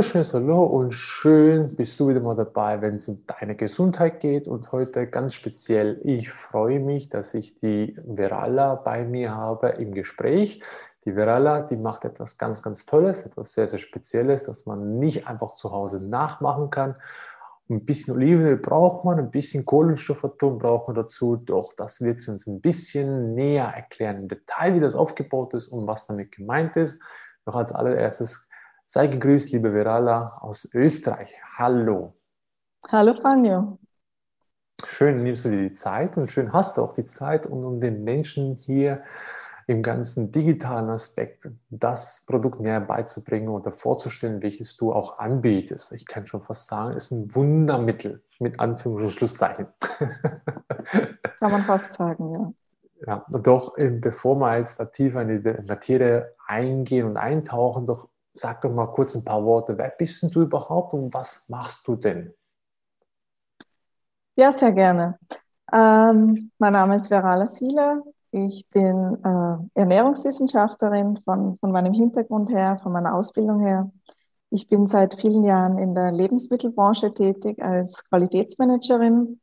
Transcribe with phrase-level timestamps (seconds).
[0.00, 4.48] wunderschönes Hallo und schön bist du wieder mal dabei, wenn es um deine Gesundheit geht.
[4.48, 9.92] Und heute ganz speziell, ich freue mich, dass ich die Verala bei mir habe im
[9.92, 10.62] Gespräch.
[11.04, 15.28] Die Verala, die macht etwas ganz, ganz Tolles, etwas sehr, sehr Spezielles, das man nicht
[15.28, 16.96] einfach zu Hause nachmachen kann.
[17.68, 21.36] Ein bisschen Olivenöl braucht man, ein bisschen Kohlenstoffatom braucht man dazu.
[21.36, 25.68] Doch das wird sie uns ein bisschen näher erklären im Detail, wie das aufgebaut ist
[25.68, 27.02] und was damit gemeint ist.
[27.44, 28.49] Doch als allererstes
[28.92, 31.30] Sei gegrüßt, liebe Verala aus Österreich.
[31.56, 32.16] Hallo.
[32.88, 33.78] Hallo, Franjo.
[34.84, 37.80] Schön nimmst du dir die Zeit und schön hast du auch die Zeit, um, um
[37.80, 39.04] den Menschen hier
[39.68, 45.92] im ganzen digitalen Aspekt das Produkt näher beizubringen oder vorzustellen, welches du auch anbietest.
[45.92, 49.68] Ich kann schon fast sagen, es ist ein Wundermittel mit Anführungs- und Schlusszeichen.
[51.38, 52.52] Kann man fast sagen, ja.
[53.06, 58.08] Ja, doch bevor wir jetzt tiefer in die Materie eingehen und eintauchen, doch
[58.40, 59.76] Sag doch mal kurz ein paar Worte.
[59.76, 62.32] Wer bist denn du überhaupt und was machst du denn?
[64.34, 65.18] Ja, sehr gerne.
[65.70, 68.02] Ähm, mein Name ist Verala Sieler.
[68.30, 73.92] Ich bin äh, Ernährungswissenschaftlerin von, von meinem Hintergrund her, von meiner Ausbildung her.
[74.48, 79.38] Ich bin seit vielen Jahren in der Lebensmittelbranche tätig als Qualitätsmanagerin,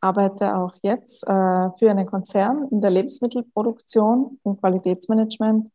[0.00, 5.72] arbeite auch jetzt äh, für einen Konzern in der Lebensmittelproduktion im Qualitätsmanagement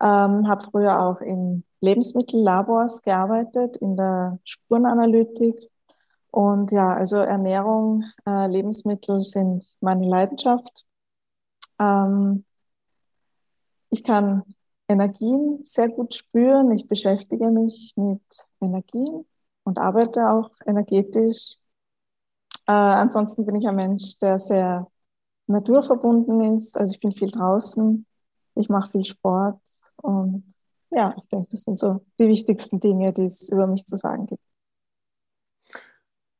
[0.00, 5.70] ähm, habe früher auch in Lebensmittellabors gearbeitet, in der Spurenanalytik.
[6.30, 10.84] Und ja, also Ernährung, äh, Lebensmittel sind meine Leidenschaft.
[11.78, 12.44] Ähm,
[13.90, 14.42] ich kann
[14.88, 16.70] Energien sehr gut spüren.
[16.72, 18.22] Ich beschäftige mich mit
[18.60, 19.24] Energien
[19.64, 21.56] und arbeite auch energetisch.
[22.66, 24.86] Äh, ansonsten bin ich ein Mensch, der sehr
[25.46, 26.78] naturverbunden ist.
[26.78, 28.06] Also ich bin viel draußen,
[28.54, 29.60] ich mache viel Sport
[30.02, 30.44] und
[30.90, 34.26] ja, ich denke, das sind so die wichtigsten Dinge, die es über mich zu sagen
[34.26, 34.42] gibt.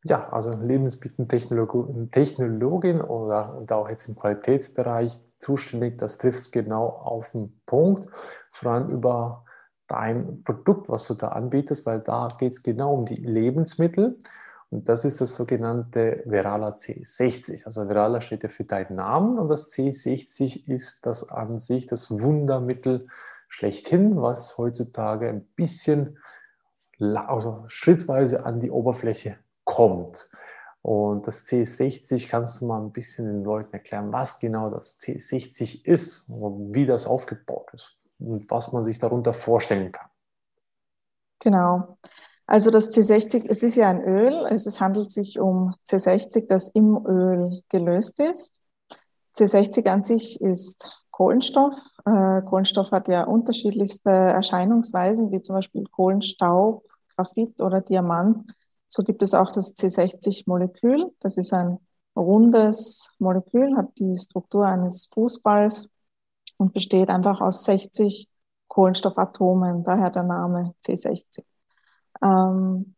[0.05, 7.31] Ja, also Lebensmitteltechnologin oder und auch jetzt im Qualitätsbereich zuständig, das trifft es genau auf
[7.33, 8.09] den Punkt,
[8.51, 9.45] vor allem über
[9.87, 14.19] dein Produkt, was du da anbietest, weil da geht es genau um die Lebensmittel
[14.71, 17.65] und das ist das sogenannte Verala C60.
[17.65, 22.11] Also Verala steht ja für deinen Namen und das C60 ist das an sich das
[22.11, 23.07] Wundermittel
[23.49, 26.19] schlechthin, was heutzutage ein bisschen
[27.01, 30.31] also schrittweise an die Oberfläche kommt.
[30.83, 35.85] Und das C60 kannst du mal ein bisschen den Leuten erklären, was genau das C60
[35.85, 40.09] ist und wie das aufgebaut ist und was man sich darunter vorstellen kann.
[41.41, 41.99] Genau.
[42.47, 46.69] Also das C60, es ist ja ein Öl, also es handelt sich um C60, das
[46.69, 48.63] im Öl gelöst ist.
[49.37, 51.75] C60 an sich ist Kohlenstoff.
[52.07, 56.85] Äh, Kohlenstoff hat ja unterschiedlichste Erscheinungsweisen, wie zum Beispiel Kohlenstaub,
[57.17, 58.49] Graphit oder Diamant.
[58.87, 61.11] So gibt es auch das C60-Molekül.
[61.19, 61.81] Das ist ein
[62.15, 65.91] rundes Molekül, hat die Struktur eines Fußballs
[66.57, 68.29] und besteht einfach aus 60
[68.69, 71.43] Kohlenstoffatomen, daher der Name C60.
[72.23, 72.95] Ähm,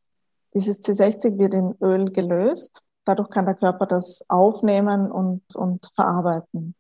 [0.53, 2.83] dieses C60 wird in Öl gelöst.
[3.07, 6.75] Dadurch kann der Körper das aufnehmen und, und verarbeiten.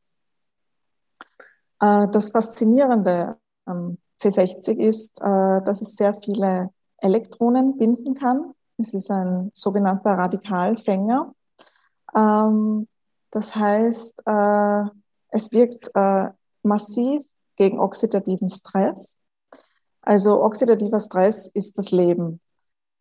[1.80, 8.52] Äh, das Faszinierende am C60 ist, äh, dass es sehr viele Elektronen binden kann.
[8.76, 11.34] Es ist ein sogenannter Radikalfänger.
[12.14, 12.86] Ähm,
[13.30, 14.84] das heißt, äh,
[15.32, 15.92] es wirkt
[16.64, 17.24] massiv
[17.54, 19.18] gegen oxidativen Stress.
[20.02, 22.40] Also oxidativer Stress ist das Leben.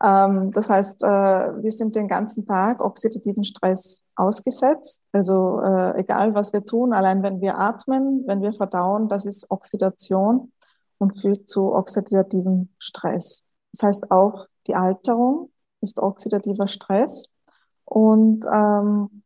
[0.02, 5.02] Ähm, das heißt, äh, wir sind den ganzen Tag oxidativen Stress ausgesetzt.
[5.12, 9.50] Also äh, egal, was wir tun, allein wenn wir atmen, wenn wir verdauen, das ist
[9.52, 10.52] Oxidation
[10.98, 13.44] und führt zu oxidativem Stress.
[13.74, 15.52] Das heißt auch die Alterung
[15.82, 17.30] ist oxidativer Stress
[17.86, 19.24] und ähm,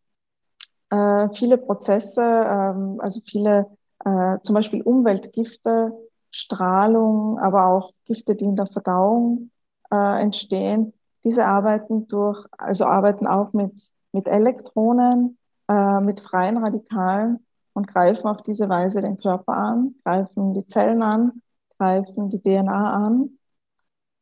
[0.89, 3.67] äh, viele Prozesse, ähm, also viele
[4.05, 5.93] äh, zum Beispiel Umweltgifte
[6.31, 9.51] Strahlung, aber auch Gifte, die in der Verdauung
[9.93, 10.93] äh, entstehen.
[11.23, 15.37] Diese arbeiten durch, also arbeiten auch mit, mit Elektronen,
[15.69, 21.03] äh, mit freien Radikalen und greifen auf diese Weise den Körper an, greifen die Zellen
[21.03, 21.41] an,
[21.77, 23.37] greifen die DNA an.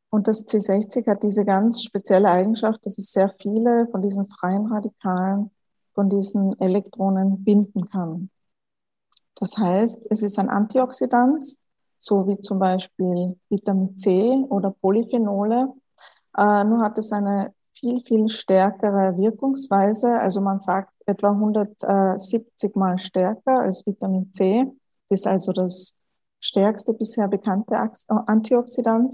[0.09, 4.68] Und das C60 hat diese ganz spezielle Eigenschaft, dass es sehr viele von diesen freien
[4.68, 5.51] Radikalen,
[5.94, 8.29] von diesen Elektronen binden kann.
[9.35, 11.45] Das heißt, es ist ein Antioxidant,
[12.01, 15.71] so wie zum Beispiel Vitamin C oder Polyphenole.
[16.36, 20.19] Äh, nur hat es eine viel, viel stärkere Wirkungsweise.
[20.19, 24.65] Also man sagt etwa 170 mal stärker als Vitamin C.
[25.09, 25.94] Das ist also das
[26.39, 27.77] stärkste bisher bekannte
[28.07, 29.13] Antioxidant.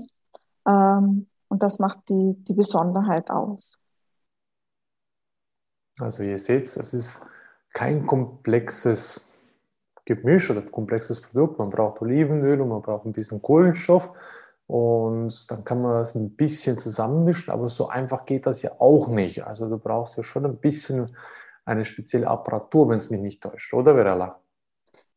[0.65, 3.77] Ähm, Und das macht die, die Besonderheit aus.
[5.99, 7.25] Also ihr seht, es ist
[7.73, 9.36] kein komplexes
[10.07, 11.59] Gemisch oder komplexes Produkt.
[11.59, 14.09] Man braucht Olivenöl und man braucht ein bisschen Kohlenstoff
[14.65, 19.09] und dann kann man das ein bisschen zusammenmischen, aber so einfach geht das ja auch
[19.09, 19.45] nicht.
[19.45, 21.11] Also du brauchst ja schon ein bisschen
[21.65, 24.39] eine spezielle Apparatur, wenn es mich nicht täuscht, oder Verala?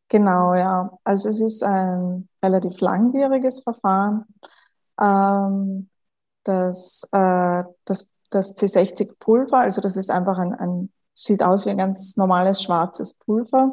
[0.09, 0.91] Genau, ja.
[1.05, 4.25] Also es ist ein relativ langwieriges Verfahren.
[5.01, 5.89] Ähm,
[6.43, 11.79] das, äh, das, das C60-Pulver, also das ist einfach ein, ein, sieht aus wie ein
[11.79, 13.73] ganz normales schwarzes Pulver.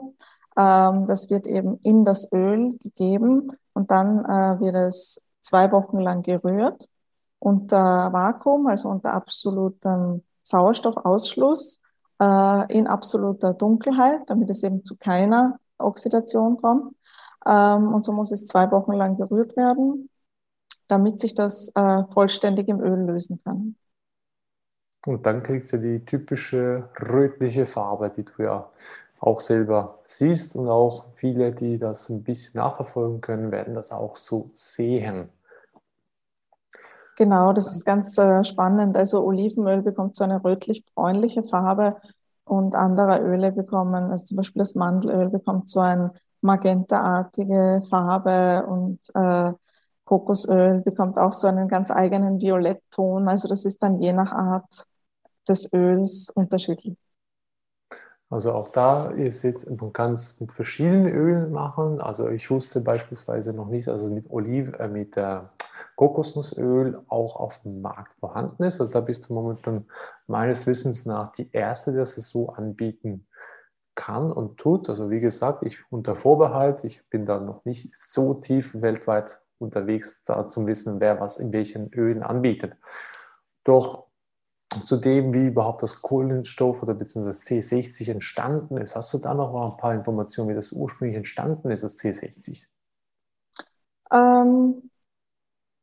[0.57, 5.99] Ähm, das wird eben in das Öl gegeben und dann äh, wird es zwei Wochen
[5.99, 6.87] lang gerührt
[7.39, 11.79] unter Vakuum, also unter absolutem Sauerstoffausschluss,
[12.19, 16.95] äh, in absoluter Dunkelheit, damit es eben zu keiner Oxidation kommt.
[17.45, 20.09] Ähm, und so muss es zwei Wochen lang gerührt werden,
[20.87, 23.75] damit sich das äh, vollständig im Öl lösen kann.
[25.05, 28.69] Und dann kriegst du die typische rötliche Farbe, die du ja
[29.19, 30.55] auch selber siehst.
[30.55, 35.29] Und auch viele, die das ein bisschen nachverfolgen können, werden das auch so sehen.
[37.17, 38.95] Genau, das ist ganz äh, spannend.
[38.95, 41.97] Also Olivenöl bekommt so eine rötlich-bräunliche Farbe
[42.45, 48.99] und andere Öle bekommen, also zum Beispiel das Mandelöl bekommt so eine magentaartige Farbe und
[49.15, 49.51] äh,
[50.05, 53.27] Kokosöl bekommt auch so einen ganz eigenen Violettton.
[53.27, 54.85] Also das ist dann je nach Art
[55.47, 56.95] des Öls unterschiedlich.
[58.29, 62.01] Also auch da, ihr seht, man kann es mit verschiedenen Ölen machen.
[62.01, 65.39] Also ich wusste beispielsweise noch nicht, dass es mit Oliv, äh, mit äh,
[65.95, 68.81] Kokosnussöl auch auf dem Markt vorhanden ist.
[68.81, 69.85] Also da bist du momentan
[70.27, 73.27] meines Wissens nach die erste, die das so anbieten
[73.95, 74.89] kann und tut.
[74.89, 80.23] Also wie gesagt, ich unter Vorbehalt, ich bin da noch nicht so tief weltweit unterwegs,
[80.23, 82.75] da zu wissen, wer was in welchen Ölen anbietet.
[83.63, 84.06] Doch
[84.83, 89.33] zu dem, wie überhaupt das Kohlenstoff oder beziehungsweise das C60 entstanden ist, hast du da
[89.33, 92.67] noch ein paar Informationen, wie das ursprünglich entstanden ist, das C60?
[94.11, 94.89] Ähm,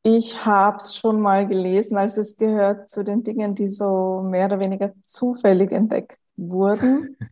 [0.03, 4.45] ich habe es schon mal gelesen, als es gehört zu den Dingen, die so mehr
[4.45, 7.17] oder weniger zufällig entdeckt wurden.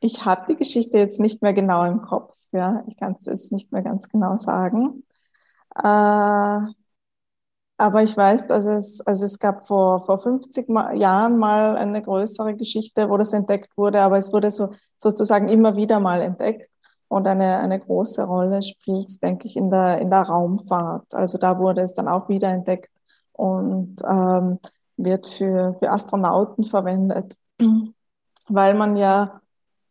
[0.00, 2.34] Ich habe die Geschichte jetzt nicht mehr genau im Kopf.
[2.50, 5.04] Ja, ich kann es jetzt nicht mehr ganz genau sagen.
[5.76, 6.60] Äh,
[7.80, 12.54] aber ich weiß, dass es, also es gab vor, vor 50 Jahren mal eine größere
[12.54, 16.68] Geschichte, wo das entdeckt wurde, aber es wurde so, sozusagen immer wieder mal entdeckt.
[17.08, 21.14] Und eine, eine große Rolle spielt es, denke ich, in der, in der Raumfahrt.
[21.14, 22.90] Also da wurde es dann auch wieder entdeckt
[23.32, 24.58] und ähm,
[24.98, 27.34] wird für, für Astronauten verwendet,
[28.48, 29.40] weil man ja,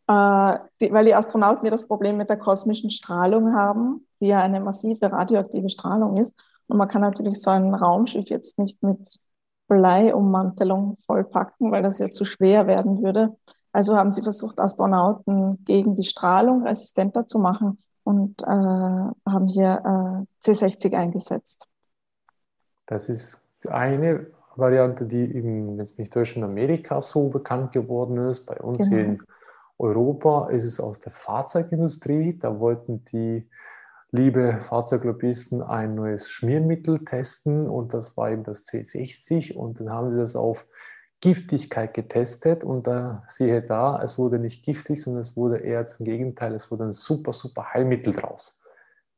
[0.06, 4.38] äh, die, weil die Astronauten ja das Problem mit der kosmischen Strahlung haben, die ja
[4.40, 6.34] eine massive radioaktive Strahlung ist.
[6.70, 9.18] Und man kann natürlich so ein Raumschiff jetzt nicht mit
[9.66, 13.36] Bleiummantelung vollpacken, weil das ja zu schwer werden würde.
[13.72, 20.26] Also haben sie versucht, Astronauten gegen die Strahlung resistenter zu machen und äh, haben hier
[20.44, 21.66] äh, C60 eingesetzt.
[22.86, 28.28] Das ist eine Variante, die eben, wenn es mich täuscht, in Amerika so bekannt geworden
[28.28, 28.46] ist.
[28.46, 28.90] Bei uns genau.
[28.90, 29.22] hier in
[29.78, 32.38] Europa ist es aus der Fahrzeugindustrie.
[32.38, 33.48] Da wollten die
[34.12, 40.10] liebe Fahrzeuglobbyisten ein neues Schmiermittel testen und das war eben das C60 und dann haben
[40.10, 40.66] sie das auf
[41.20, 46.06] Giftigkeit getestet und da siehe da, es wurde nicht giftig, sondern es wurde eher zum
[46.06, 48.58] Gegenteil, es wurde ein super, super Heilmittel draus.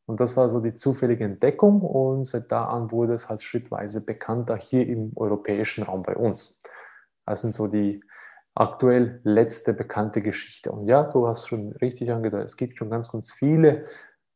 [0.04, 4.00] Und das war so die zufällige Entdeckung und seit da an wurde es halt schrittweise
[4.00, 6.58] bekannter hier im europäischen Raum bei uns.
[7.24, 8.02] Das sind so die
[8.54, 10.72] aktuell letzte bekannte Geschichte.
[10.72, 13.86] Und ja, du hast schon richtig angedeutet, es gibt schon ganz, ganz viele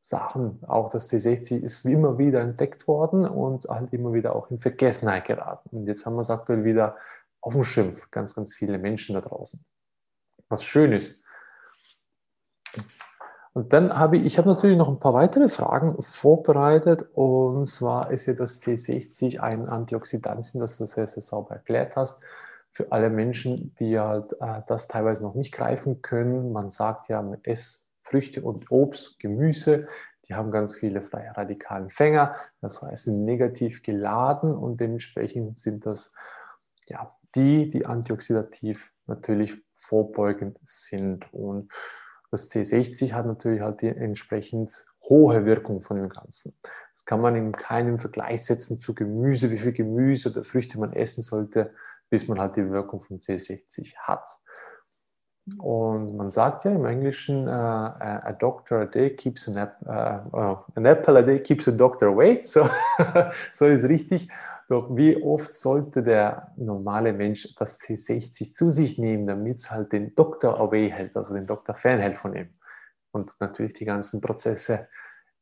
[0.06, 0.60] Sachen.
[0.68, 5.24] Auch das C60 ist immer wieder entdeckt worden und halt immer wieder auch in Vergessenheit
[5.24, 5.76] geraten.
[5.76, 6.96] Und jetzt haben wir es aktuell wieder
[7.40, 9.64] auf dem Schimpf, ganz, ganz viele Menschen da draußen.
[10.48, 11.24] Was schön ist.
[13.52, 17.08] Und dann habe ich, ich habe natürlich noch ein paar weitere Fragen vorbereitet.
[17.14, 22.24] Und zwar ist ja das C60 ein Antioxidantien, das du sehr, sehr sauber erklärt hast.
[22.70, 26.52] Für alle Menschen, die halt äh, das teilweise noch nicht greifen können.
[26.52, 29.88] Man sagt ja, man isst Früchte und Obst, Gemüse.
[30.28, 32.36] Die haben ganz viele freie radikalen Fänger.
[32.60, 36.14] Das heißt, sind negativ geladen und dementsprechend sind das
[36.86, 41.32] ja, die, die antioxidativ natürlich vorbeugend sind.
[41.32, 41.72] Und
[42.30, 46.56] das C60 hat natürlich halt die entsprechend hohe Wirkung von dem Ganzen.
[46.92, 50.92] Das kann man in keinem Vergleich setzen zu Gemüse, wie viel Gemüse oder Früchte man
[50.92, 51.72] essen sollte,
[52.10, 54.28] bis man halt die Wirkung von C60 hat.
[55.58, 60.56] Und man sagt ja im Englischen, uh, a doctor a day keeps an, uh, uh,
[60.74, 62.40] an apple a day keeps a doctor away.
[62.44, 62.68] So,
[63.52, 64.28] so ist richtig.
[64.68, 69.92] Doch wie oft sollte der normale Mensch das C60 zu sich nehmen, damit es halt
[69.92, 72.48] den Doktor away hält, also den Doktor fernhält von ihm
[73.12, 74.88] und natürlich die ganzen Prozesse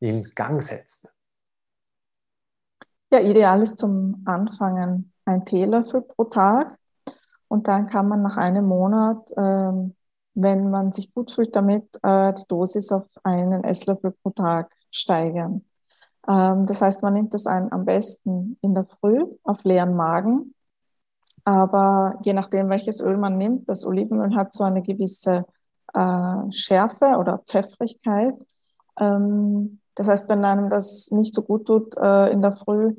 [0.01, 1.09] in Gang setzt?
[3.11, 6.77] Ja, ideal ist zum Anfangen ein Teelöffel pro Tag
[7.55, 9.95] und dann kann man nach einem Monat, ähm,
[10.35, 15.65] wenn man sich gut fühlt damit, äh, die Dosis auf einen Esslöffel pro Tag steigern.
[16.27, 20.53] Ähm, das heißt, man nimmt das ein, am besten in der Früh auf leeren Magen.
[21.45, 25.45] Aber je nachdem, welches Öl man nimmt, das Olivenöl hat so eine gewisse
[25.95, 28.35] äh, Schärfe oder Pfeffrigkeit.
[28.99, 32.97] Ähm, das heißt, wenn einem das nicht so gut tut äh, in der Früh,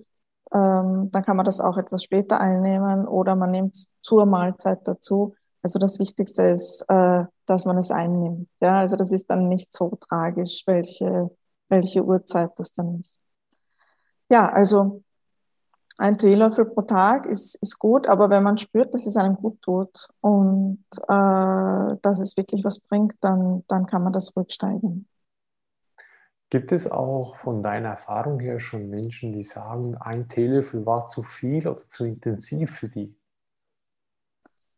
[0.55, 5.35] ähm, dann kann man das auch etwas später einnehmen oder man nimmt zur Mahlzeit dazu.
[5.61, 8.47] Also das Wichtigste ist, äh, dass man es einnimmt.
[8.61, 11.29] Ja, also das ist dann nicht so tragisch, welche,
[11.67, 13.19] welche Uhrzeit das dann ist.
[14.29, 15.03] Ja, also
[15.97, 19.61] ein Teelöffel pro Tag ist, ist gut, aber wenn man spürt, dass es einem gut
[19.61, 25.07] tut und äh, dass es wirklich was bringt, dann, dann kann man das rücksteigen.
[26.55, 31.21] Gibt es auch von deiner Erfahrung her schon Menschen, die sagen, ein Teelöffel war zu
[31.21, 33.13] viel oder zu intensiv für die?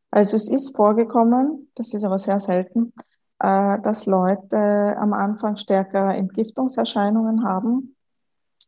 [0.10, 2.93] Also es ist vorgekommen, das ist aber sehr selten,
[3.38, 7.96] äh, dass Leute am Anfang stärker Entgiftungserscheinungen haben.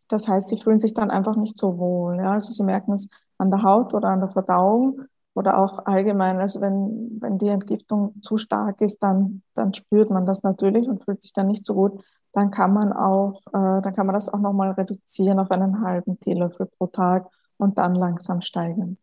[0.08, 2.20] Das heißt, sie fühlen sich dann einfach nicht so wohl.
[2.20, 5.02] Also sie merken es an der Haut oder an der Verdauung
[5.34, 6.38] oder auch allgemein.
[6.38, 11.04] Also wenn, wenn die Entgiftung zu stark ist, dann, dann spürt man das natürlich und
[11.04, 14.30] fühlt sich dann nicht so gut dann kann man auch, äh, dann kann man das
[14.30, 18.98] auch nochmal reduzieren auf einen halben Teelöffel pro Tag und dann langsam steigern.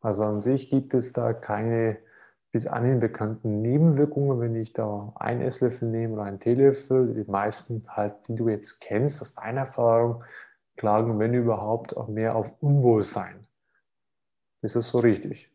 [0.00, 1.98] Also an sich gibt es da keine
[2.50, 7.12] bis anhin bekannten Nebenwirkungen, wenn ich da einen Esslöffel nehme oder einen Teelöffel.
[7.12, 10.24] Die meisten halt, die du jetzt kennst aus deiner Erfahrung,
[10.76, 13.46] klagen, wenn überhaupt, auch mehr auf Unwohlsein.
[14.60, 15.50] Ist das so richtig?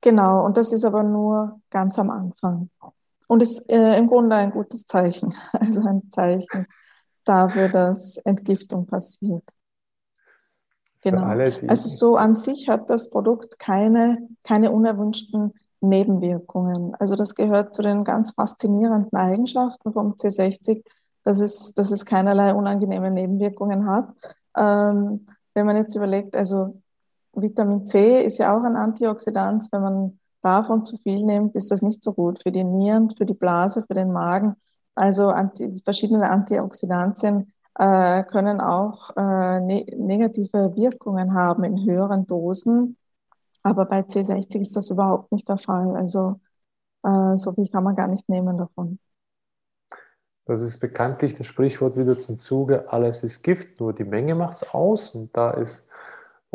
[0.00, 2.70] Genau, und das ist aber nur ganz am Anfang.
[3.26, 6.66] Und ist äh, im Grunde ein gutes Zeichen, also ein Zeichen
[7.24, 9.44] dafür, dass Entgiftung passiert.
[11.02, 11.22] Genau.
[11.22, 16.94] Alle, also so an sich hat das Produkt keine, keine unerwünschten Nebenwirkungen.
[16.96, 20.82] Also das gehört zu den ganz faszinierenden Eigenschaften vom C60,
[21.22, 24.08] dass es, dass es keinerlei unangenehme Nebenwirkungen hat.
[24.56, 26.74] Ähm, wenn man jetzt überlegt, also
[27.32, 31.82] Vitamin C ist ja auch ein Antioxidant, wenn man davon zu viel nimmt, ist das
[31.82, 34.54] nicht so gut für die Nieren, für die Blase, für den Magen.
[34.94, 42.96] Also anti, verschiedene Antioxidantien äh, können auch äh, ne negative Wirkungen haben in höheren Dosen.
[43.62, 45.96] Aber bei C60 ist das überhaupt nicht der Fall.
[45.96, 46.40] Also
[47.02, 49.00] äh, so viel kann man gar nicht nehmen davon.
[50.44, 54.58] Das ist bekanntlich das Sprichwort wieder zum Zuge, alles ist Gift, nur die Menge macht
[54.58, 55.10] es aus.
[55.16, 55.85] Und da ist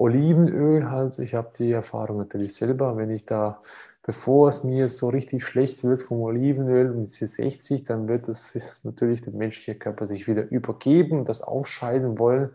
[0.02, 3.62] Olivenöl halt, ich habe die Erfahrung natürlich selber, wenn ich da,
[4.02, 9.22] bevor es mir so richtig schlecht wird vom Olivenöl mit C60, dann wird es natürlich
[9.22, 12.50] der menschliche Körper sich wieder übergeben, das ausscheiden wollen.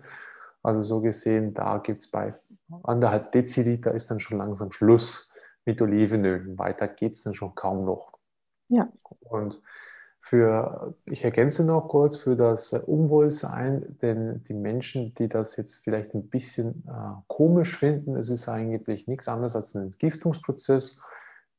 [0.65, 2.35] Also so gesehen, da gibt es bei
[2.83, 5.33] anderthalb Deziliter ist dann schon langsam Schluss
[5.65, 6.59] mit Olivenöl.
[6.59, 8.13] Weiter geht es dann schon kaum noch.
[8.69, 8.89] Ja.
[9.21, 9.63] Und
[10.27, 16.15] für, ich ergänze noch kurz, für das Unwohlsein, denn die Menschen, die das jetzt vielleicht
[16.15, 21.01] ein bisschen äh, komisch finden, es ist eigentlich nichts anderes als ein Entgiftungsprozess,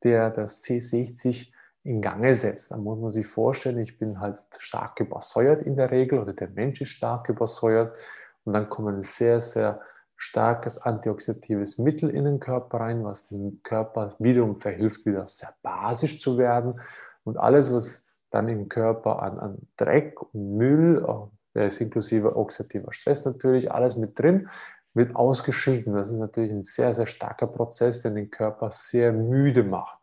[0.03, 1.47] der das C60
[1.85, 2.71] in Gange setzt.
[2.71, 6.49] Da muss man sich vorstellen, ich bin halt stark übersäuert in der Regel oder der
[6.49, 7.97] Mensch ist stark übersäuert
[8.43, 9.79] und dann kommt ein sehr, sehr
[10.17, 16.19] starkes antioxidatives Mittel in den Körper rein, was dem Körper wiederum verhilft, wieder sehr basisch
[16.19, 16.81] zu werden
[17.23, 21.05] und alles, was dann im Körper an, an Dreck und Müll,
[21.53, 24.49] der ist inklusive oxidativer Stress natürlich, alles mit drin,
[24.93, 25.93] wird ausgeschieden.
[25.93, 29.99] Das ist natürlich ein sehr, sehr starker Prozess, der den Körper sehr müde macht.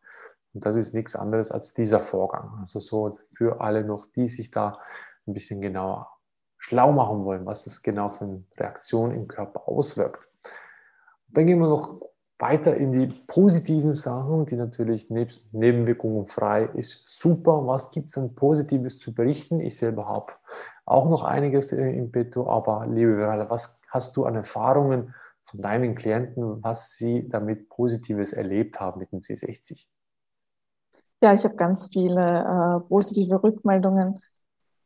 [0.55, 2.57] Und das ist nichts anderes als dieser Vorgang.
[2.61, 4.79] Also so für alle noch, die sich da
[5.27, 6.11] ein bisschen genauer
[6.59, 10.29] schlau machen wollen, was das genau für eine Reaktion im Körper auswirkt.
[11.29, 12.01] Dann gehen wir noch
[12.39, 17.67] weiter in die positiven Sachen, die natürlich nebst Nebenwirkungen frei ist super.
[17.67, 19.61] Was gibt es denn Positives zu berichten?
[19.61, 20.33] Ich selber habe
[20.85, 25.15] auch noch einiges im Petto, aber liebe Verala, was hast du an Erfahrungen
[25.45, 29.87] von deinen Klienten, was sie damit Positives erlebt haben mit dem C60?
[31.23, 34.21] Ja, ich habe ganz viele äh, positive Rückmeldungen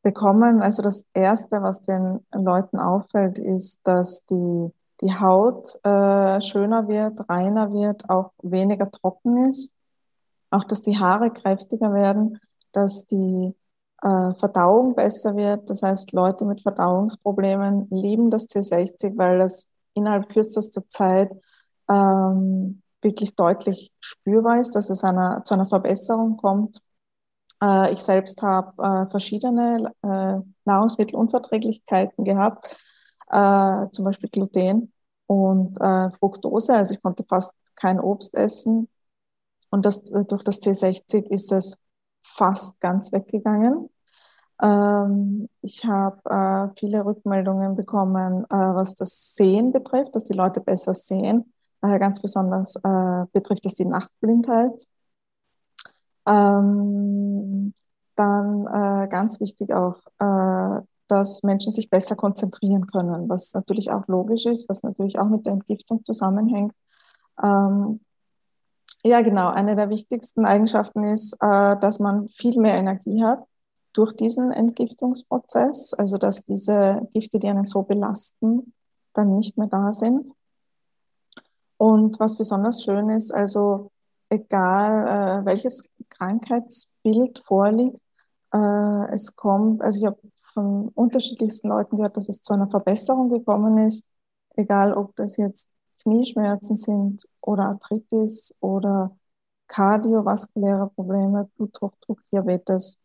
[0.03, 0.63] bekommen.
[0.63, 7.29] Also das Erste, was den Leuten auffällt, ist, dass die die Haut äh, schöner wird,
[7.29, 9.71] reiner wird, auch weniger trocken ist.
[10.51, 12.41] Auch, dass die Haare kräftiger werden,
[12.73, 13.55] dass die
[14.03, 15.69] äh, Verdauung besser wird.
[15.71, 21.31] Das heißt, Leute mit Verdauungsproblemen lieben das C60, weil das innerhalb kürzester Zeit
[21.89, 26.81] ähm, wirklich deutlich spürbar ist, dass es einer, zu einer Verbesserung kommt.
[27.63, 32.77] Äh, ich selbst habe äh, verschiedene äh, Nahrungsmittelunverträglichkeiten gehabt,
[33.31, 34.93] äh, zum Beispiel Gluten
[35.27, 38.89] und äh, Fructose, also ich konnte fast kein Obst essen.
[39.71, 41.77] Und das, durch das C60 ist es
[42.23, 43.91] fast ganz weggegangen.
[44.61, 50.61] Ähm, ich habe äh, viele Rückmeldungen bekommen, äh, was das Sehen betrifft, dass die Leute
[50.61, 51.53] besser sehen.
[51.83, 54.87] Äh, ganz besonders äh, betrifft es die Nachtblindheit.
[56.27, 57.73] Ähm,
[58.17, 64.07] dann äh, ganz wichtig auch, äh, dass Menschen sich besser konzentrieren können, was natürlich auch
[64.07, 66.73] logisch ist, was natürlich auch mit der Entgiftung zusammenhängt.
[67.43, 68.01] Ähm,
[69.05, 69.49] ja, genau.
[69.49, 73.45] Eine der wichtigsten Eigenschaften ist, äh, dass man viel mehr Energie hat
[73.93, 78.75] durch diesen Entgiftungsprozess, also dass diese Gifte, die einen so belasten,
[79.15, 80.31] dann nicht mehr da sind.
[81.77, 83.91] Und was besonders schön ist, also
[84.29, 88.01] egal äh, welches Krankheitsbild vorliegt,
[88.53, 90.19] äh, es kommt, also ich habe
[90.59, 94.05] von unterschiedlichsten Leuten gehört, dass es zu einer Verbesserung gekommen ist,
[94.57, 95.71] egal ob das jetzt
[96.03, 99.17] Knieschmerzen sind oder Arthritis oder
[99.69, 101.95] kardiovaskuläre Probleme, Blutdruck,
[102.33, 102.99] Diabetes.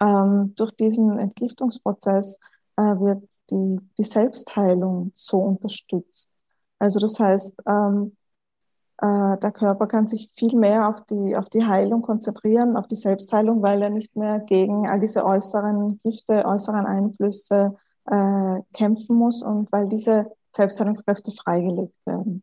[0.00, 2.38] Ähm, durch diesen Entgiftungsprozess
[2.76, 6.30] äh, wird die, die Selbstheilung so unterstützt.
[6.78, 8.19] Also das heißt, ähm, äh,
[9.02, 13.62] der Körper kann sich viel mehr auf die, auf die Heilung konzentrieren, auf die Selbstheilung,
[13.62, 17.76] weil er nicht mehr gegen all diese äußeren Gifte, äußeren Einflüsse
[18.06, 22.42] äh, kämpfen muss und weil diese Selbstheilungskräfte freigelegt werden.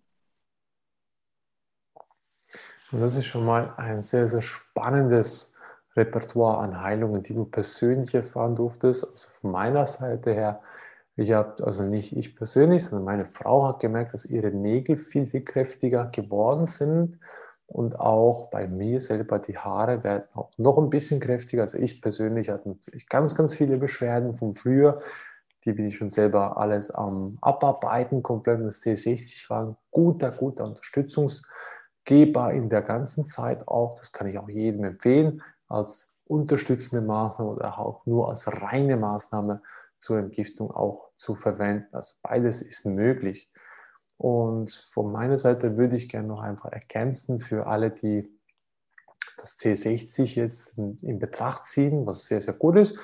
[2.92, 5.60] Und das ist schon mal ein sehr, sehr spannendes
[5.96, 9.04] Repertoire an Heilungen, die du persönlich erfahren durftest.
[9.04, 10.62] Also von meiner Seite her,
[11.18, 15.28] ich habe, also nicht ich persönlich, sondern meine Frau hat gemerkt, dass ihre Nägel viel,
[15.28, 17.20] viel kräftiger geworden sind.
[17.66, 21.64] Und auch bei mir selber, die Haare werden auch noch ein bisschen kräftiger.
[21.64, 25.00] Also ich persönlich hatte natürlich ganz, ganz viele Beschwerden von früher
[25.68, 28.62] die bin ich schon selber alles am Abarbeiten, komplett.
[28.62, 33.96] Das C60 war ein guter, guter Unterstützungsgeber in der ganzen Zeit auch.
[33.96, 39.62] Das kann ich auch jedem empfehlen, als unterstützende Maßnahme oder auch nur als reine Maßnahme
[40.00, 41.88] zur Entgiftung auch zu verwenden.
[41.94, 43.52] Also beides ist möglich.
[44.18, 48.32] Und von meiner Seite würde ich gerne noch einfach ergänzen für alle, die
[49.38, 52.98] das C60 jetzt in Betracht ziehen, was sehr, sehr gut ist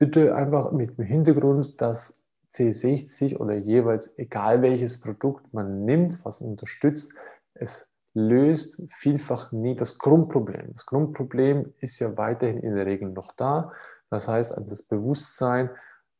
[0.00, 6.40] bitte einfach mit dem Hintergrund, dass C60 oder jeweils egal welches Produkt man nimmt, was
[6.40, 7.12] unterstützt,
[7.54, 10.72] es löst vielfach nie das Grundproblem.
[10.72, 13.72] Das Grundproblem ist ja weiterhin in der Regel noch da.
[14.08, 15.70] Das heißt, das Bewusstsein,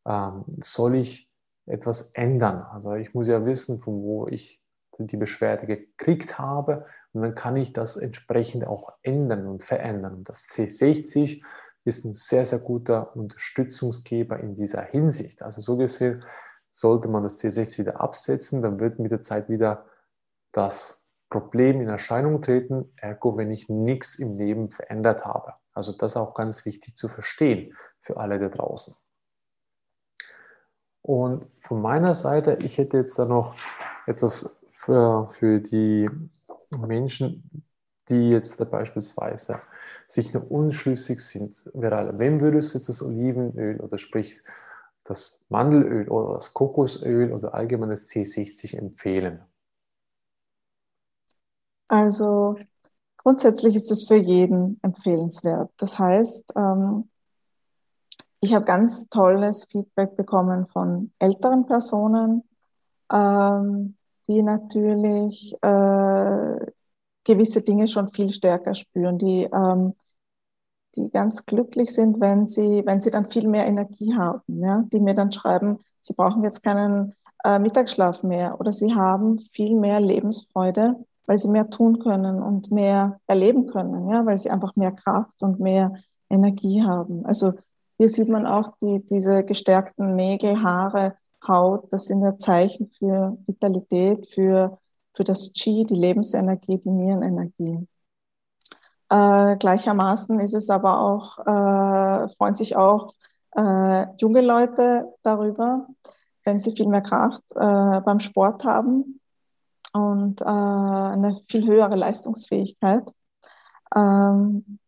[0.06, 1.30] ähm, soll ich
[1.66, 2.62] etwas ändern?
[2.62, 4.62] Also ich muss ja wissen, von wo ich
[4.98, 10.24] die Beschwerde gekriegt habe und dann kann ich das entsprechend auch ändern und verändern.
[10.24, 11.42] das C60
[11.84, 15.42] ist ein sehr, sehr guter Unterstützungsgeber in dieser Hinsicht.
[15.42, 16.22] Also so gesehen,
[16.70, 19.86] sollte man das C60 wieder absetzen, dann wird mit der Zeit wieder
[20.52, 25.54] das Problem in Erscheinung treten, ergo wenn ich nichts im Leben verändert habe.
[25.72, 28.94] Also das ist auch ganz wichtig zu verstehen für alle da draußen.
[31.02, 33.54] Und von meiner Seite, ich hätte jetzt da noch
[34.06, 36.08] etwas für, für die
[36.78, 37.64] Menschen,
[38.08, 39.60] die jetzt beispielsweise
[40.06, 44.40] sich noch unschlüssig sind, Verala, wem würdest du jetzt das Olivenöl oder sprich
[45.04, 49.40] das Mandelöl oder das Kokosöl oder allgemein das C60 empfehlen?
[51.88, 52.56] Also
[53.18, 55.70] grundsätzlich ist es für jeden empfehlenswert.
[55.76, 57.08] Das heißt, ähm,
[58.40, 62.42] ich habe ganz tolles Feedback bekommen von älteren Personen,
[63.12, 63.96] ähm,
[64.28, 66.66] die natürlich äh,
[67.24, 69.94] gewisse Dinge schon viel stärker spüren, die, ähm,
[70.96, 74.84] die ganz glücklich sind, wenn sie, wenn sie dann viel mehr Energie haben, ja?
[74.90, 79.76] die mir dann schreiben, sie brauchen jetzt keinen äh, Mittagsschlaf mehr oder sie haben viel
[79.76, 84.24] mehr Lebensfreude, weil sie mehr tun können und mehr erleben können, ja?
[84.24, 85.94] weil sie einfach mehr Kraft und mehr
[86.30, 87.26] Energie haben.
[87.26, 87.52] Also
[88.00, 91.14] hier sieht man auch die, diese gestärkten Nägel, Haare,
[91.46, 94.78] Haut, das sind ja Zeichen für Vitalität, für
[95.14, 97.86] für das Qi, die Lebensenergie, die Nierenenergie.
[99.08, 103.12] Äh, gleichermaßen ist es aber auch, äh, freuen sich auch
[103.56, 105.88] äh, junge Leute darüber,
[106.44, 109.20] wenn sie viel mehr Kraft äh, beim Sport haben
[109.92, 113.12] und äh, eine viel höhere Leistungsfähigkeit.
[113.94, 114.78] Ähm,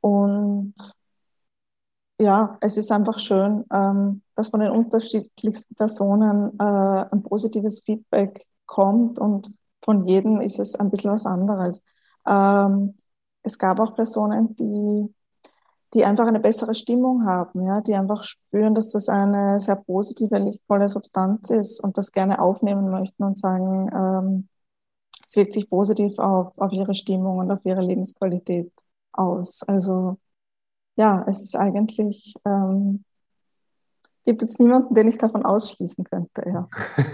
[0.00, 0.74] und
[2.18, 6.64] ja, es ist einfach schön, ähm, dass von den unterschiedlichsten Personen äh,
[7.12, 11.82] ein positives Feedback kommt und von jedem ist es ein bisschen was anderes.
[12.26, 12.98] Ähm,
[13.42, 15.14] es gab auch Personen, die,
[15.94, 20.38] die einfach eine bessere Stimmung haben, ja, die einfach spüren, dass das eine sehr positive,
[20.38, 24.48] lichtvolle Substanz ist und das gerne aufnehmen möchten und sagen, ähm,
[25.28, 28.72] es wirkt sich positiv auf, auf ihre Stimmung und auf ihre Lebensqualität
[29.12, 29.62] aus.
[29.62, 30.18] Also
[30.98, 33.04] ja, es ist eigentlich, ähm,
[34.26, 36.42] gibt es niemanden, den ich davon ausschließen könnte.
[36.44, 36.68] Ja.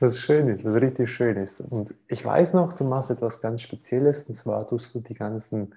[0.00, 1.62] was schön ist, was richtig schön ist.
[1.62, 5.74] Und ich weiß noch, du machst etwas ganz Spezielles, und zwar tust du die ganzen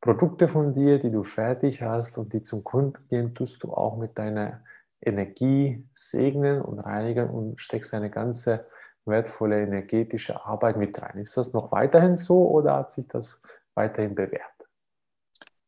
[0.00, 3.96] Produkte von dir, die du fertig hast und die zum Kunden gehen, tust du auch
[3.96, 4.62] mit deiner
[5.00, 8.66] Energie segnen und reinigen und steckst eine ganze
[9.04, 11.18] wertvolle energetische Arbeit mit rein.
[11.18, 13.40] Ist das noch weiterhin so oder hat sich das
[13.74, 14.59] weiterhin bewährt?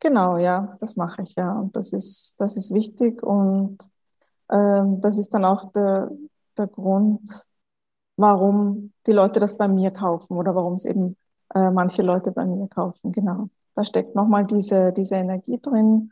[0.03, 1.53] Genau, ja, das mache ich ja.
[1.53, 3.79] Und das ist, das ist wichtig und
[4.51, 6.11] ähm, das ist dann auch der,
[6.59, 7.47] der Grund,
[8.17, 11.17] warum die Leute das bei mir kaufen oder warum es eben
[11.55, 13.12] äh, manche Leute bei mir kaufen.
[13.12, 13.49] Genau.
[13.77, 16.11] Da steckt nochmal diese, diese Energie drin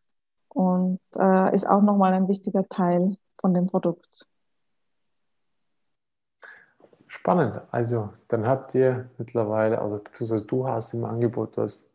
[0.50, 4.24] und äh, ist auch nochmal ein wichtiger Teil von dem Produkt.
[7.08, 7.60] Spannend.
[7.72, 11.92] Also, dann habt ihr mittlerweile, also beziehungsweise du hast im Angebot, du hast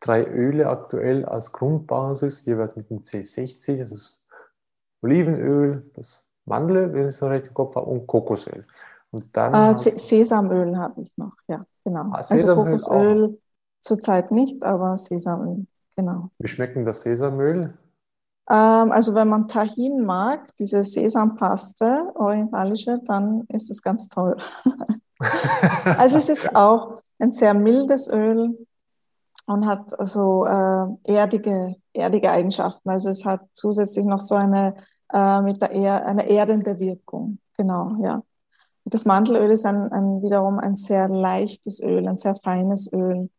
[0.00, 4.20] drei Öle aktuell als Grundbasis, jeweils mit dem C60, das ist
[5.02, 8.66] Olivenöl, das Mandelöl, wenn ich es so recht im Kopf habe, und Kokosöl.
[9.10, 12.10] Und dann äh, Sesamöl habe ich noch, ja, genau.
[12.12, 13.38] Ah, also Kokosöl
[13.80, 16.30] zurzeit nicht, aber Sesamöl, genau.
[16.38, 17.74] Wie schmeckt denn das Sesamöl?
[18.48, 24.36] Ähm, also wenn man Tahin mag, diese Sesampaste, orientalische, dann ist es ganz toll.
[25.18, 28.56] also es ist auch ein sehr mildes Öl,
[29.46, 32.90] und hat also äh, erdige, erdige Eigenschaften.
[32.90, 34.74] Also es hat zusätzlich noch so eine
[35.12, 37.38] äh, mit der er eine erdende Wirkung.
[37.56, 38.22] Genau, ja.
[38.84, 43.30] Und das Mandelöl ist ein, ein, wiederum ein sehr leichtes Öl, ein sehr feines Öl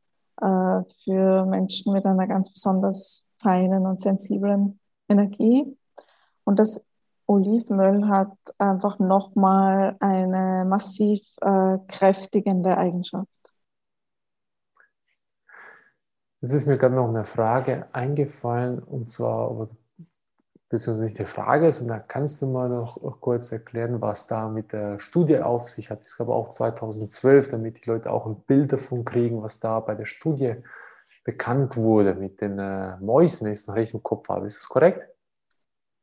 [0.41, 5.77] äh, für Menschen mit einer ganz besonders feinen und sensiblen Energie.
[6.43, 6.83] Und das
[7.27, 13.27] Olivenöl hat einfach nochmal eine massiv äh, kräftigende Eigenschaft.
[16.41, 19.69] Jetzt ist mir gerade noch eine Frage eingefallen und zwar,
[20.69, 24.99] beziehungsweise nicht eine Frage, sondern kannst du mal noch kurz erklären, was da mit der
[24.99, 26.01] Studie auf sich hat?
[26.05, 29.95] Ich glaube auch 2012, damit die Leute auch ein Bild davon kriegen, was da bei
[29.95, 30.55] der Studie
[31.23, 34.45] bekannt wurde mit den äh, Mäusen, wenn ich es noch recht im Kopf habe.
[34.45, 35.01] Ist das korrekt?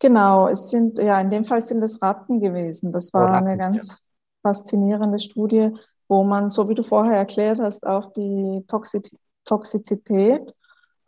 [0.01, 2.93] Genau, es sind, ja, in dem Fall sind es Ratten gewesen.
[2.93, 3.95] Das war oh, Ratten, eine ganz ja.
[4.43, 5.71] faszinierende Studie,
[6.09, 10.55] wo man, so wie du vorher erklärt hast, auch die Toxizität Toxizität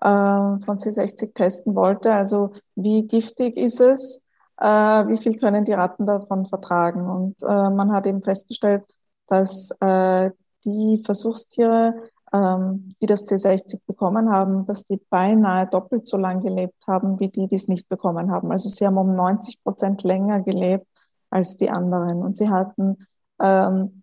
[0.00, 2.12] äh, von C60 testen wollte.
[2.12, 4.22] Also wie giftig ist es,
[4.58, 7.08] äh, wie viel können die Ratten davon vertragen.
[7.08, 8.84] Und äh, man hat eben festgestellt,
[9.28, 10.30] dass äh,
[10.64, 11.94] die Versuchstiere,
[12.32, 17.28] ähm, die das C60 bekommen haben, dass die beinahe doppelt so lang gelebt haben, wie
[17.28, 18.50] die, die es nicht bekommen haben.
[18.50, 20.86] Also sie haben um 90 Prozent länger gelebt
[21.30, 22.22] als die anderen.
[22.22, 23.06] Und sie hatten
[23.40, 23.95] ähm,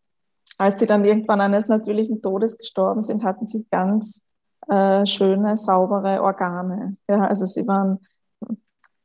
[0.58, 4.22] als sie dann irgendwann eines natürlichen Todes gestorben sind, hatten sie ganz
[4.68, 6.98] äh, schöne, saubere Organe.
[7.08, 8.00] Ja, also sie waren,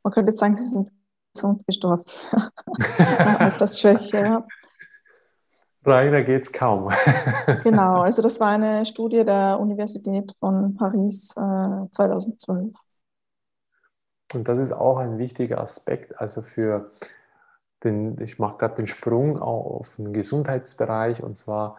[0.03, 0.89] man könnte jetzt sagen, sie sind
[1.33, 2.03] gesund gestorben.
[3.39, 4.47] Altersschwäche, ja.
[5.85, 6.91] Reiner es kaum.
[7.63, 12.73] genau, also das war eine Studie der Universität von Paris äh, 2012.
[14.33, 16.91] Und das ist auch ein wichtiger Aspekt, also für
[17.83, 21.77] den, ich mache gerade den Sprung auf den Gesundheitsbereich und zwar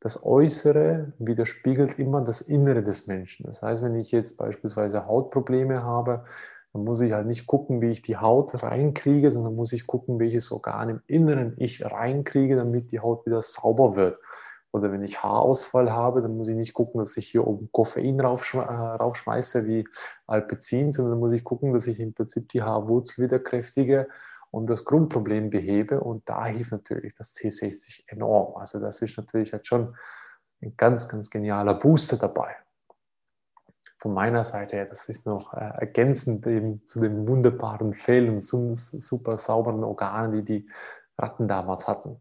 [0.00, 3.46] das Äußere widerspiegelt immer das Innere des Menschen.
[3.46, 6.24] Das heißt, wenn ich jetzt beispielsweise Hautprobleme habe,
[6.72, 10.20] dann muss ich halt nicht gucken, wie ich die Haut reinkriege, sondern muss ich gucken,
[10.20, 14.18] welches Organ im Inneren ich reinkriege, damit die Haut wieder sauber wird.
[14.70, 18.20] Oder wenn ich Haarausfall habe, dann muss ich nicht gucken, dass ich hier oben Koffein
[18.20, 19.88] raufschme äh, raufschmeiße wie
[20.26, 24.08] Alpezin, sondern muss ich gucken, dass ich im Prinzip die Haarwurzel wieder kräftige
[24.50, 26.00] und das Grundproblem behebe.
[26.00, 28.56] Und da hilft natürlich das C60 enorm.
[28.56, 29.96] Also das ist natürlich jetzt schon
[30.62, 32.56] ein ganz, ganz genialer Booster dabei.
[33.98, 39.38] Von meiner Seite her, das ist noch äh, ergänzend eben zu den wunderbaren Fällen, super
[39.38, 40.70] sauberen Organen, die die
[41.18, 42.20] Ratten damals hatten.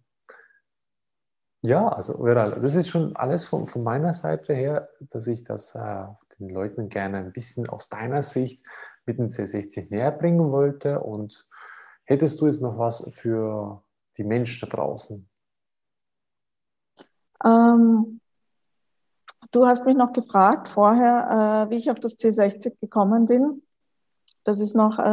[1.61, 6.05] Ja, also das ist schon alles von, von meiner Seite her, dass ich das äh,
[6.39, 8.63] den Leuten gerne ein bisschen aus deiner Sicht
[9.05, 11.47] mit dem C60 näher bringen wollte und
[12.07, 13.83] Hättest du jetzt noch was für
[14.15, 15.29] die Menschen da draußen?
[17.43, 18.21] Ähm,
[19.51, 23.61] du hast mich noch gefragt vorher, äh, wie ich auf das C60 gekommen bin.
[24.45, 25.03] das ist noch äh,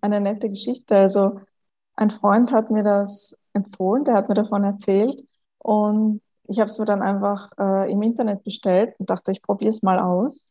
[0.00, 0.96] eine nette Geschichte.
[0.96, 1.40] Also
[1.96, 5.26] ein Freund hat mir das empfohlen, der hat mir davon erzählt
[5.58, 9.70] und ich habe es mir dann einfach äh, im Internet bestellt und dachte, ich probiere
[9.70, 10.46] es mal aus.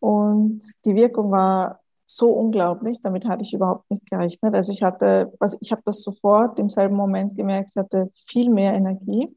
[0.00, 4.54] Und die Wirkung war so unglaublich, damit hatte ich überhaupt nicht gerechnet.
[4.54, 8.50] Also ich hatte, was ich habe das sofort im selben Moment gemerkt, ich hatte viel
[8.50, 9.28] mehr Energie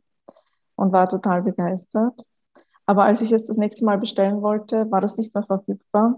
[0.75, 2.25] und war total begeistert.
[2.85, 6.17] Aber als ich es das nächste Mal bestellen wollte, war das nicht mehr verfügbar.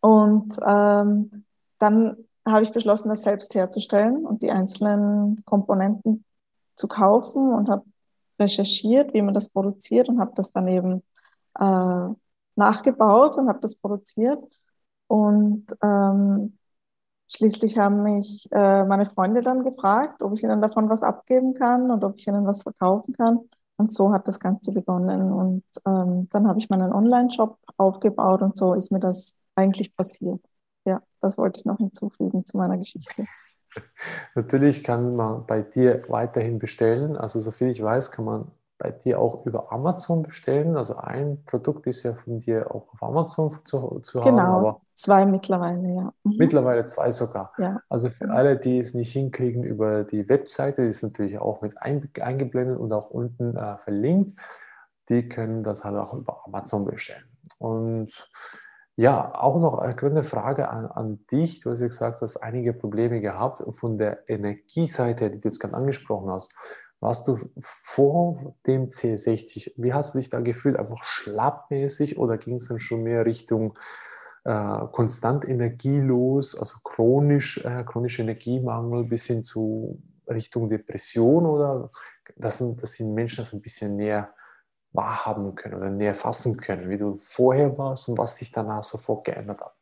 [0.00, 1.44] Und ähm,
[1.78, 6.24] dann habe ich beschlossen, das selbst herzustellen und die einzelnen Komponenten
[6.74, 7.84] zu kaufen und habe
[8.38, 11.02] recherchiert, wie man das produziert und habe das dann eben
[11.58, 12.08] äh,
[12.56, 14.42] nachgebaut und habe das produziert.
[15.08, 16.58] Und ähm,
[17.28, 21.90] schließlich haben mich äh, meine Freunde dann gefragt, ob ich ihnen davon was abgeben kann
[21.90, 23.40] und ob ich ihnen was verkaufen kann.
[23.78, 25.32] Und so hat das Ganze begonnen.
[25.32, 30.40] Und ähm, dann habe ich meinen Online-Shop aufgebaut und so ist mir das eigentlich passiert.
[30.84, 33.26] Ja, das wollte ich noch hinzufügen zu meiner Geschichte.
[34.34, 37.16] Natürlich kann man bei dir weiterhin bestellen.
[37.16, 40.76] Also soviel ich weiß, kann man bei dir auch über Amazon bestellen.
[40.76, 44.64] Also ein Produkt ist ja von dir auch auf Amazon zu, zu genau, haben.
[44.64, 46.12] Genau, zwei mittlerweile, ja.
[46.24, 46.36] Mhm.
[46.38, 47.52] Mittlerweile zwei sogar.
[47.58, 47.80] Ja.
[47.88, 51.80] Also für alle, die es nicht hinkriegen über die Webseite, die ist natürlich auch mit
[51.80, 54.38] eingeblendet und auch unten äh, verlinkt,
[55.08, 57.24] die können das halt auch über Amazon bestellen.
[57.58, 58.28] Und
[58.96, 61.60] ja, auch noch eine Frage an, an dich.
[61.60, 65.60] Du hast ja gesagt, du hast einige Probleme gehabt von der Energieseite, die du jetzt
[65.60, 66.54] gerade angesprochen hast.
[67.06, 70.76] Warst du vor dem C60, wie hast du dich da gefühlt?
[70.76, 73.78] Einfach schlappmäßig oder ging es dann schon mehr Richtung
[74.42, 81.92] äh, konstant energielos, also chronisch, äh, chronischer Energiemangel bis hin zu Richtung Depression oder
[82.34, 84.34] dass, dass die Menschen das ein bisschen näher
[84.90, 89.26] wahrhaben können oder näher fassen können, wie du vorher warst und was sich danach sofort
[89.26, 89.75] geändert hat?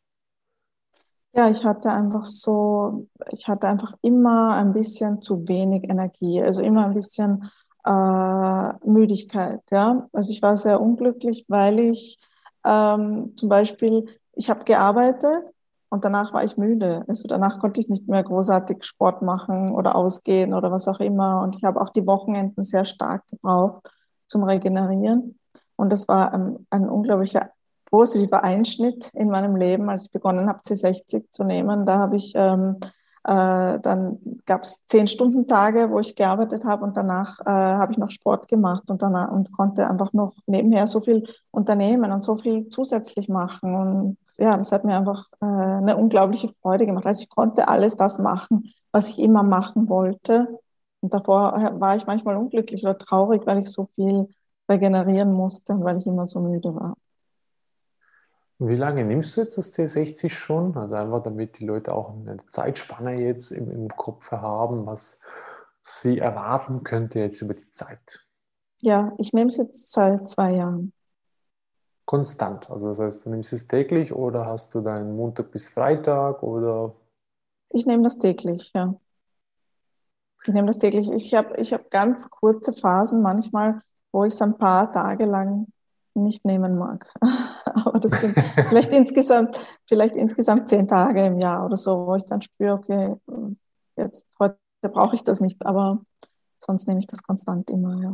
[1.35, 6.61] Ja, ich hatte einfach so, ich hatte einfach immer ein bisschen zu wenig Energie, also
[6.61, 7.51] immer ein bisschen
[7.85, 9.61] äh, Müdigkeit.
[9.69, 12.19] Ja, also ich war sehr unglücklich, weil ich
[12.63, 15.43] ähm, zum Beispiel, ich habe gearbeitet
[15.89, 17.03] und danach war ich müde.
[17.09, 21.41] Also danach konnte ich nicht mehr großartig Sport machen oder ausgehen oder was auch immer.
[21.41, 23.91] Und ich habe auch die Wochenenden sehr stark gebraucht
[24.27, 25.37] zum Regenerieren.
[25.75, 27.49] Und das war ein, ein unglaublicher
[27.85, 31.85] positiver Einschnitt in meinem Leben, als ich begonnen habe, C60 zu nehmen.
[31.85, 32.77] Da habe ich, ähm,
[33.23, 37.91] äh, dann gab es zehn Stunden Tage, wo ich gearbeitet habe und danach äh, habe
[37.91, 42.23] ich noch Sport gemacht und danach und konnte einfach noch nebenher so viel unternehmen und
[42.23, 43.75] so viel zusätzlich machen.
[43.75, 47.05] Und ja, das hat mir einfach äh, eine unglaubliche Freude gemacht.
[47.05, 50.47] Also ich konnte alles das machen, was ich immer machen wollte.
[51.01, 54.27] Und davor war ich manchmal unglücklich oder traurig, weil ich so viel
[54.69, 56.95] regenerieren musste und weil ich immer so müde war.
[58.57, 60.77] Wie lange nimmst du jetzt das C60 schon?
[60.77, 65.19] Also einfach damit die Leute auch eine Zeitspanne jetzt im, im Kopf haben, was
[65.81, 68.25] sie erwarten könnte jetzt über die Zeit.
[68.79, 70.93] Ja, ich nehme es jetzt seit zwei Jahren.
[72.05, 72.69] Konstant.
[72.69, 76.95] Also das heißt, du nimmst es täglich oder hast du deinen Montag bis Freitag oder?
[77.69, 78.95] Ich nehme das täglich, ja.
[80.43, 81.11] Ich nehme das täglich.
[81.11, 85.67] Ich habe ich hab ganz kurze Phasen manchmal, wo ich es ein paar Tage lang
[86.13, 87.11] nicht nehmen mag.
[87.85, 88.37] Aber das sind
[88.69, 93.15] vielleicht insgesamt, vielleicht insgesamt zehn Tage im Jahr oder so, wo ich dann spüre, okay,
[93.95, 96.01] jetzt heute brauche ich das nicht, aber
[96.59, 98.13] sonst nehme ich das konstant immer, ja.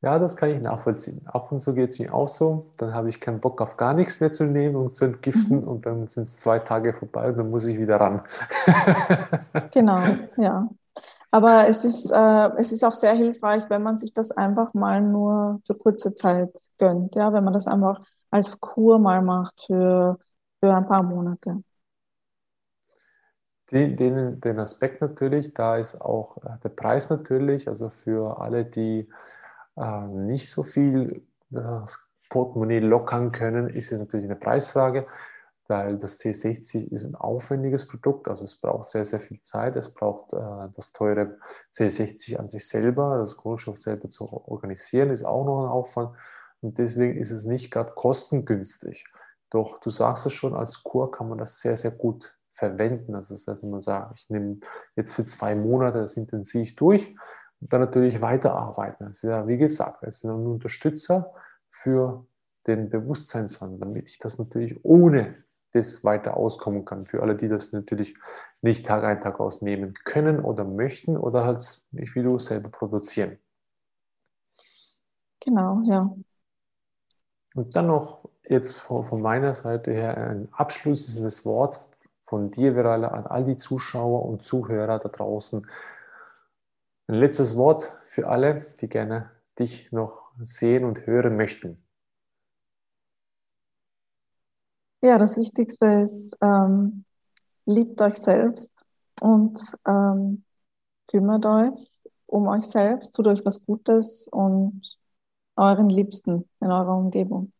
[0.00, 1.26] Ja, das kann ich nachvollziehen.
[1.26, 2.70] Ab und zu geht es mir auch so.
[2.76, 5.68] Dann habe ich keinen Bock auf gar nichts mehr zu nehmen und zu entgiften mhm.
[5.68, 8.22] und dann sind es zwei Tage vorbei und dann muss ich wieder ran.
[9.72, 10.00] genau,
[10.36, 10.68] ja.
[11.30, 15.00] Aber es ist, äh, es ist auch sehr hilfreich, wenn man sich das einfach mal
[15.00, 17.14] nur für kurze Zeit gönnt.
[17.14, 20.18] Ja, wenn man das einfach als Kur mal macht für,
[20.60, 21.62] für ein paar Monate.
[23.70, 29.10] Den, den, Aspekt natürlich, da ist auch äh, der Preis natürlich, also für alle, die
[29.76, 35.04] äh, nicht so viel das Portemonnaie lockern können, ist es natürlich eine Preisfrage
[35.68, 39.76] weil das C60 ist ein aufwendiges Produkt, also es braucht sehr, sehr viel Zeit.
[39.76, 41.38] Es braucht äh, das teure
[41.74, 46.16] C60 an sich selber, das Kohlenstoff selber zu organisieren, ist auch noch ein Aufwand
[46.60, 49.04] und deswegen ist es nicht gerade kostengünstig.
[49.50, 53.14] Doch du sagst es schon, als Kur kann man das sehr, sehr gut verwenden.
[53.14, 54.58] Also das heißt, wenn man sagt, ich nehme
[54.96, 57.16] jetzt für zwei Monate das intensiv durch
[57.60, 59.06] und dann natürlich weiterarbeiten.
[59.06, 61.32] Das ist ja, wie gesagt, es ist ein Unterstützer
[61.70, 62.26] für
[62.66, 65.44] den Bewusstseinswandel, damit ich das natürlich ohne
[65.78, 67.06] das weiter auskommen kann.
[67.06, 68.16] Für alle, die das natürlich
[68.62, 72.68] nicht Tag ein, Tag aus nehmen können oder möchten oder halt nicht wie du selber
[72.68, 73.38] produzieren.
[75.40, 76.14] Genau, ja.
[77.54, 81.88] Und dann noch jetzt von, meiner Seite her ein abschließendes Wort
[82.22, 85.66] von dir, Verala, an all die Zuschauer und Zuhörer da draußen.
[87.06, 91.82] Ein letztes Wort für alle, die gerne dich noch sehen und hören möchten.
[95.00, 97.04] Ja, das Wichtigste ist, ähm,
[97.66, 98.72] liebt euch selbst
[99.20, 100.44] und ähm,
[101.06, 104.98] kümmert euch um euch selbst, tut euch was Gutes und
[105.56, 107.52] euren Liebsten in eurer Umgebung.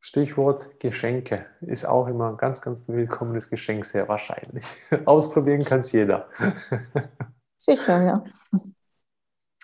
[0.00, 4.64] Stichwort Geschenke ist auch immer ein ganz, ganz willkommenes Geschenk, sehr wahrscheinlich.
[5.06, 6.28] Ausprobieren kann es jeder.
[7.56, 8.24] Sicher, ja.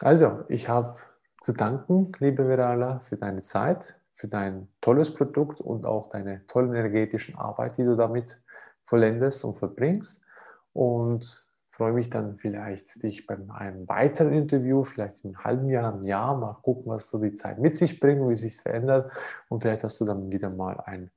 [0.00, 0.98] Also, ich habe
[1.40, 6.74] zu danken, liebe Verala, für deine Zeit, für dein tolles Produkt und auch deine tollen
[6.74, 8.38] energetischen Arbeit, die du damit
[8.84, 10.26] vollendest und verbringst.
[10.74, 15.94] Und freue mich dann vielleicht, dich bei einem weiteren Interview, vielleicht in einem halben Jahr,
[15.94, 19.10] einem Jahr, mal gucken, was so die Zeit mit sich bringt, wie sich verändert.
[19.48, 21.10] Und vielleicht hast du dann wieder mal ein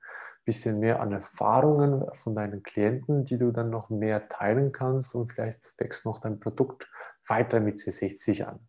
[0.46, 5.34] bisschen mehr an Erfahrungen von deinen Klienten, die du dann noch mehr teilen kannst und
[5.34, 6.90] vielleicht wächst noch dein Produkt
[7.28, 8.60] weiter mit C60 an.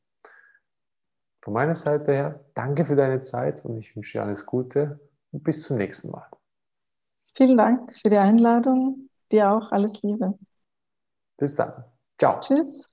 [1.45, 4.99] Von meiner Seite her, danke für deine Zeit und ich wünsche dir alles Gute
[5.31, 6.27] und bis zum nächsten Mal.
[7.37, 9.11] Vielen Dank für die Einladung.
[9.31, 10.39] Dir auch alles Liebe.
[11.37, 11.85] Bis dann.
[12.19, 12.41] Ciao.
[12.41, 12.89] Tschüss.